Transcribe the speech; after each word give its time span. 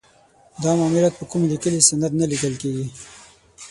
دا 0.63 0.71
معاملات 0.79 1.13
په 1.17 1.25
کوم 1.29 1.41
لیکلي 1.51 1.79
سند 1.89 2.11
نه 2.19 2.25
لیکل 2.31 2.53
کیږي. 2.61 2.85